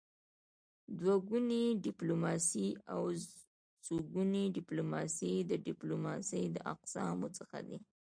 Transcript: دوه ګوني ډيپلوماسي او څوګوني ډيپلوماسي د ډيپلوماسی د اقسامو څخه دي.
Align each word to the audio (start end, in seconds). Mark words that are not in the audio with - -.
دوه 0.97 1.15
ګوني 1.29 1.63
ډيپلوماسي 1.85 2.67
او 2.93 3.01
څوګوني 3.85 4.43
ډيپلوماسي 4.57 5.33
د 5.49 5.51
ډيپلوماسی 5.67 6.43
د 6.55 6.57
اقسامو 6.73 7.27
څخه 7.37 7.57
دي. 7.67 7.77